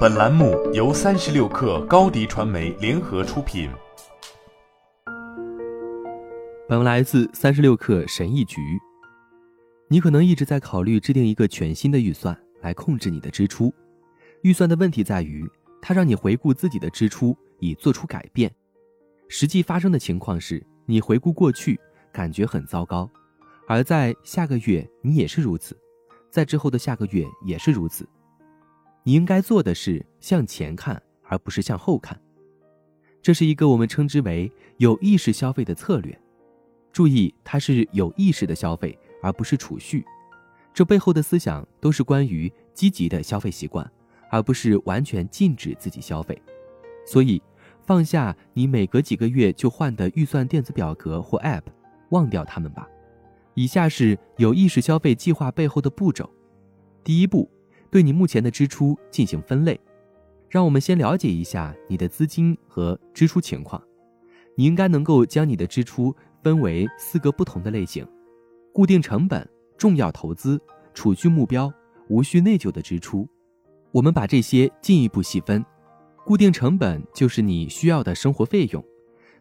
[0.00, 3.70] 本栏目由三十六氪高低传媒联合出品。
[6.68, 8.60] 本文来自三十六氪神译局。
[9.88, 13.72] 你可能一直在考虑制定一个全新的预算来控制你的支出。
[14.42, 15.48] 预算的问题在于，
[15.80, 18.52] 它让你回顾自己的支出以做出改变。
[19.28, 21.80] 实际发生的情况是，你回顾过去，
[22.12, 23.08] 感觉很糟糕，
[23.66, 25.74] 而在下个月你也是如此，
[26.30, 28.06] 在之后的下个月也是如此。
[29.02, 32.20] 你应该做的是向前看，而不是向后看。
[33.22, 36.18] 这是一个我们称之为有意识消费的策略。
[36.92, 40.04] 注意，它是有意识的消费，而不是储蓄。
[40.72, 43.90] 这背后的思想都是关于积极的消费习惯，
[44.30, 46.40] 而不是完全禁止自己消费。
[47.06, 47.42] 所以。
[47.86, 51.62] 放下你每隔几个月就换的预算电子表格或 App，
[52.10, 52.88] 忘掉它们吧。
[53.54, 56.30] 以下是有意识消费计划背后的步骤：
[57.02, 57.50] 第一步，
[57.90, 59.78] 对你目前的支出进行分类。
[60.48, 63.80] 让我们先了解一下你的资金和支出情况。
[64.56, 68.06] 你应该能够将你的支出分为四个不同的类型：
[68.72, 70.60] 固定成本、重要投资、
[70.92, 71.72] 储蓄目标、
[72.08, 73.28] 无需内疚的支出。
[73.92, 75.64] 我们把这些进一步细分。
[76.24, 78.84] 固定成本就是你需要的生活费用，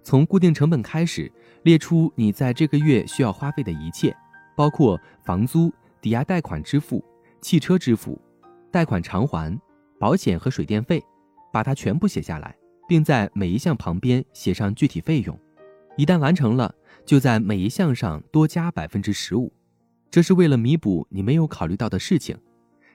[0.01, 1.31] 从固定成本开始
[1.63, 4.15] 列出你在这个月需要花费的一切，
[4.55, 7.03] 包括房租、抵押贷款支付、
[7.41, 8.19] 汽车支付、
[8.71, 9.59] 贷款偿还、
[9.99, 11.03] 保险和水电费，
[11.51, 12.55] 把它全部写下来，
[12.87, 15.37] 并在每一项旁边写上具体费用。
[15.97, 16.73] 一旦完成了，
[17.05, 19.51] 就在每一项上多加百分之十五，
[20.09, 22.37] 这是为了弥补你没有考虑到的事情。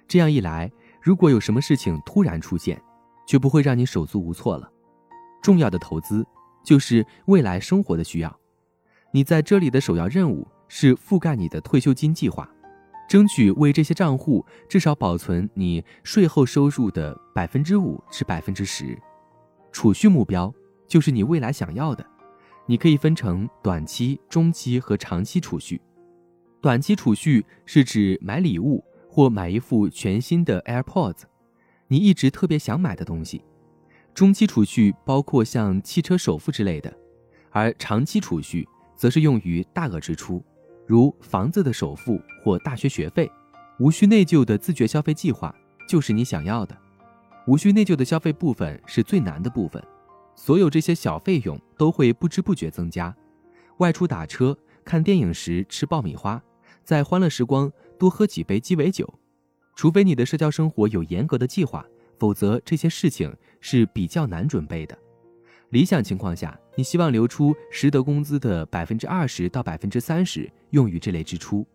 [0.07, 0.71] 这样一来，
[1.03, 2.81] 如果有什么事情突然出现，
[3.27, 4.71] 就不会让你手足无措了。
[5.43, 6.27] 重要的投资
[6.65, 8.41] 就是未来生活的需要。
[9.13, 12.49] 你在这里的首要任务是覆盖你的退休金计划，
[13.09, 18.99] 争取为这些账户至少保存你税后收入的百分之五至百分之十。
[19.73, 20.53] 储蓄目标
[20.87, 22.05] 就是你未来想要的，
[22.67, 25.81] 你可以分成短期、中期和长期储蓄。
[26.61, 31.23] 短期储蓄是指买礼物或买一副全新的 AirPods。
[31.89, 33.45] 你一直特别想买的东西，
[34.15, 36.93] 中期储蓄包括像汽车首付之类的，
[37.51, 40.43] 而长期储蓄则是用于大额支出，
[40.87, 43.31] 如房子的首付或大学学费。
[43.81, 45.53] 无需内疚的自觉消费计划
[45.89, 46.77] 就是你想要的。
[47.47, 49.83] 无需内疚的消费部分是最难的部分，
[50.35, 53.15] 所有这些小费用都会不知不觉增加。
[53.79, 56.41] 外出打车、看电影时吃爆米花，
[56.85, 59.13] 在欢乐时光多喝几杯鸡尾酒。
[59.75, 61.85] 除非你的社交生活有严格的计划，
[62.19, 64.97] 否则这些事情是比较难准备的。
[65.71, 71.67] 理想情况下，你希望留出实得工资的百分之二十到百分之三十用于这类支出。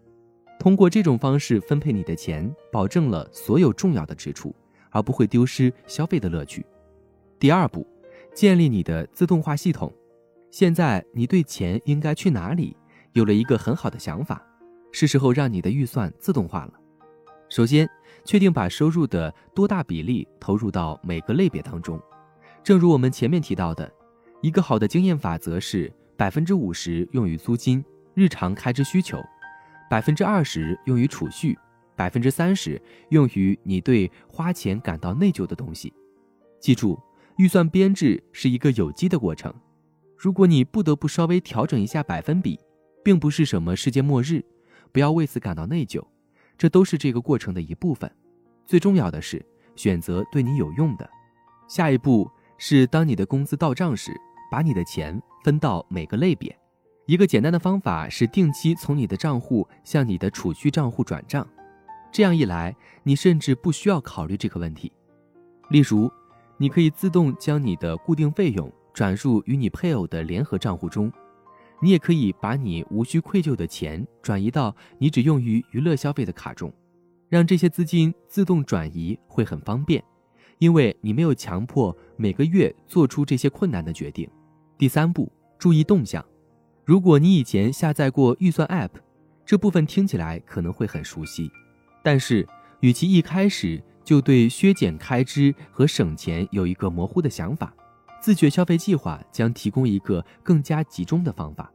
[0.59, 4.53] 通过这种方式分配你的钱，保证了所有重要的支出，
[4.89, 6.65] 而不会丢失消费的乐趣。
[7.39, 7.87] 第二步，
[8.33, 9.93] 建立你的自动化系统。
[10.51, 12.75] 现在你对钱应该去哪里
[13.13, 14.45] 有了一个很好的想法，
[14.91, 16.73] 是时候让你的预算自动化了。
[17.47, 17.89] 首先，
[18.25, 22.01] 确定把收入的多大比例投入到每个类别当中。
[22.61, 23.89] 正如我们前面提到的，
[24.41, 27.83] 一个好的经验法则是：百分之五十用于租金、
[28.13, 29.21] 日常开支需求，
[29.89, 31.57] 百分之二十用于储蓄，
[31.93, 35.93] 百分之三十用于你对花钱感到内疚的东西。
[36.57, 36.97] 记住，
[37.37, 39.53] 预算编制是一个有机的过程。
[40.17, 42.57] 如果你不得不稍微调整一下百分比，
[43.03, 44.41] 并不是什么世界末日，
[44.93, 46.01] 不要为此感到内疚。
[46.57, 48.09] 这都是这个过程的一部分。
[48.65, 49.45] 最重要的是
[49.75, 51.09] 选择对你有用的。
[51.67, 54.13] 下一步是当你的工资到账时，
[54.49, 56.55] 把你的钱分到每个类别。
[57.05, 61.47] 一个简单的方法是定期从你的账户向你的储蓄账户转账。
[62.11, 64.91] 这样一来，你甚至不需要考虑这个问题。
[65.69, 66.11] 例如，
[66.57, 71.11] 你可以自动将你的固定费用转入与你配偶的联合账户中。
[71.81, 76.73] 你也可以把你无需愧疚的钱转移到你只用于娱乐消费的卡中，
[77.29, 80.03] 让这些资金自动转移会很方便，
[80.57, 84.29] 因为你没有强迫每个月做出这些困难的决定。
[84.79, 86.25] 第三步，注意动向。
[86.85, 88.91] 如果你以前下载过预算 App，
[89.45, 91.51] 这部分听起来可能会很熟悉，
[92.01, 92.47] 但是
[92.79, 97.73] 与其一开始就对削减开支和省钱有一个模糊的想法。
[98.21, 101.69] 自觉消费计划将提供一个更加集中的方法，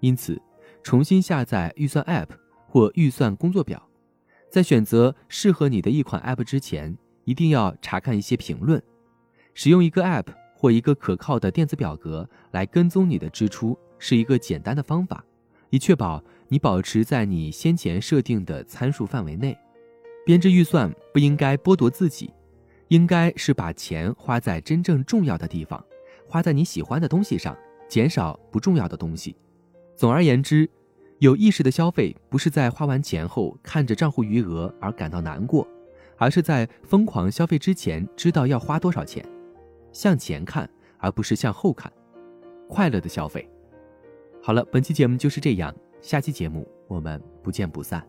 [0.00, 0.38] 因此，
[0.82, 2.28] 重新下载预算 App
[2.68, 3.82] 或预算工作表。
[4.50, 8.82] 在选择适合你的一款 App 之前，一定要查看一些评论。
[9.54, 10.26] 使用一个 App
[10.62, 15.24] 或一个可靠的电子表格来跟踪你的支出是一个简单的方法，
[15.70, 19.58] 以确保你保持在你先前设定的参数范围内。
[20.24, 22.30] 编制预算不应该剥夺自己。
[22.86, 25.84] 应该是把钱花在真正重要的地方，
[26.28, 27.56] 花在你喜欢的东西上，
[27.88, 29.34] 减少不重要的东西。
[29.96, 30.70] 总而言之，
[31.18, 35.66] 有意识的消费不是在花完钱后看着账户余额而感到难过，
[36.18, 39.26] 而是在疯狂消费之前知道要花多少钱，
[39.92, 40.68] 向前看
[40.98, 41.92] 而不是向后看，
[42.68, 43.48] 快乐的消费。
[44.42, 48.04] 好了，本期节目就是这样，下期节目我们不见不散。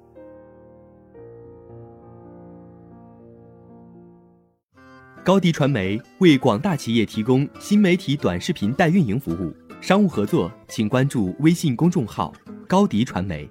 [5.23, 12.33] 高迪传媒为广大企业提供新媒体短视频代运营服务，商务合作请关注微信公众号
[12.67, 13.49] “高迪传媒”。